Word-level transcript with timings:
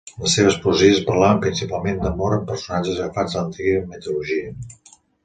Les 0.21 0.35
seves 0.35 0.55
poesies 0.61 1.01
parlaven 1.09 1.41
principalment 1.43 2.01
d'amor 2.05 2.33
amb 2.37 2.47
personatges 2.53 2.97
agafats 3.05 3.37
de 3.37 3.39
l'antiga 3.43 3.85
mitologia. 3.93 4.51